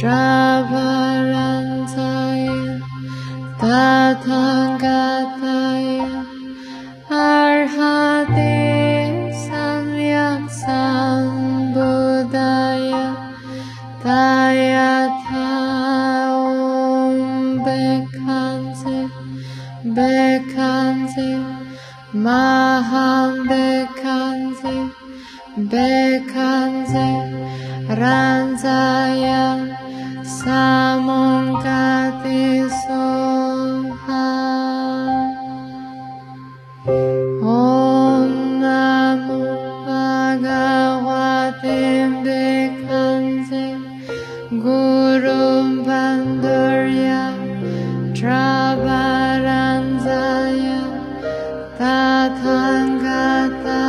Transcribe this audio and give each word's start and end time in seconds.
Travarantaya 0.00 2.80
Tathangataya 3.60 6.24
Arhate 7.04 8.56
Samyak 9.44 10.48
Sambuddhaya 10.48 13.12
Tayatha 14.00 15.52
Om 16.32 17.60
Bekanse 17.60 19.12
Bekanse 19.84 21.44
Maham 22.16 23.44
Bekanse 23.44 24.96
Bekanse 25.68 27.04
Ranzaya 28.00 29.49
Samonkati 30.40 32.40
Soha 32.82 34.28
Om 37.44 38.32
Namo 38.62 39.40
Bhagavatim 39.84 41.04
Bekansim 42.24 43.80
Gurum 44.64 45.68
Bandurya 45.84 47.24
Trabaranjaya 48.16 50.80
Tathangata 51.78 53.82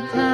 the 0.00 0.08
time. 0.08 0.33